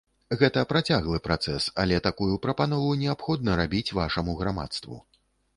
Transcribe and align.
Гэта 0.39 0.61
працяглы 0.71 1.19
працэс, 1.27 1.67
але 1.83 1.99
такую 2.09 2.31
прапанову 2.47 2.89
неабходна 3.05 3.59
рабіць 3.63 3.87
вашаму 3.99 4.37
грамадству. 4.41 5.03